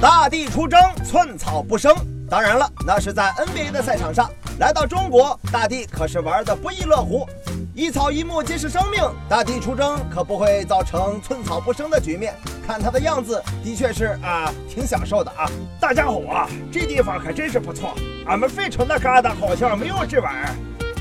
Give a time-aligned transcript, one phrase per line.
[0.00, 1.94] 大地出征，寸草不生。
[2.28, 4.30] 当然了，那是在 NBA 的赛场上。
[4.58, 7.26] 来到中国，大地可是玩的不亦乐乎。
[7.74, 12.34] 一草一木皆是生命，大地出征可不会造成寸草不生的局面。
[12.66, 15.50] 看他的样子，的确是啊，挺享受的啊。
[15.80, 17.94] 大家好啊，这地方可真是不错。
[18.26, 20.54] 俺们费城那旮瘩好像没有这玩意儿，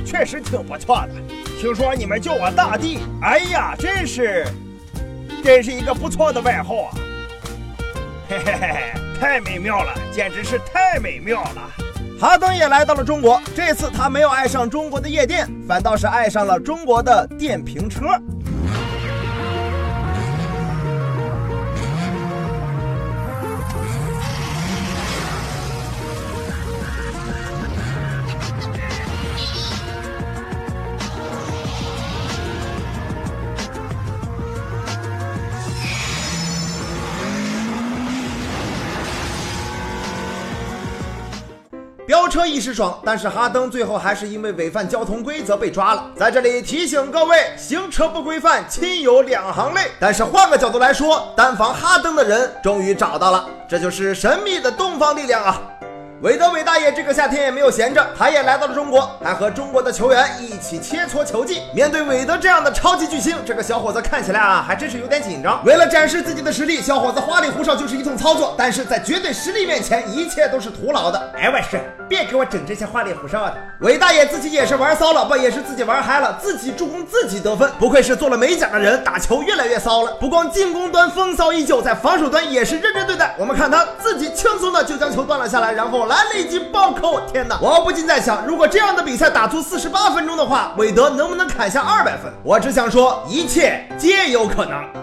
[0.03, 1.09] 确实挺不错的。
[1.61, 4.45] 听说你们叫我大地，哎呀，真是，
[5.43, 6.91] 真是一个不错的外号啊。
[8.33, 11.69] 嘿嘿嘿嘿，太美妙了，简直是太美妙了。
[12.19, 18.07] 哈登也来到了中国，这次他没有爱上中国的夜店，反倒是爱上了中国的电瓶车。
[42.05, 46.09] 飙车一时爽，但是哈登最后还是因为违反交通规则被抓了。
[46.17, 49.91] 在这里提醒各位，行车不规范，亲友两行泪。
[49.99, 55.61] 但是换个角度来说，单防哈登的人终于找到了，这就是神秘的东方力量啊！
[56.23, 61.63] 韦德韦大爷这个夏天也没有闲着，他也来到了中国，还和中国的球员一起切磋球技。
[61.73, 65.61] 面对韦德这样的超级巨星，这个小伙子看起来啊，还真是有点紧张。
[65.65, 71.21] 为了展示自己的实力，小伙子花里胡哨就是一通操作，但是在绝对实力面前，一切都是徒劳的。
[71.35, 73.57] 哎，我是，别给我整这些花里胡哨的。
[73.81, 80.13] 韦大爷自己也是玩骚了，不也是自己玩嗨了，自己助攻自己得分，不愧是做了美甲的人，打球越来越骚了。
[80.21, 83.35] 不光进攻端风骚依旧，在防守端也是认真对待。
[83.37, 87.21] 我们看他自己轻松的就将球断了下来，然后来了一记暴扣！
[87.31, 92.31] 天哪，我不禁在想，如果这样的比赛打足四十八分钟的话，韦德能不能砍下二百分？
[92.43, 95.02] 我只想说，一切皆有可能。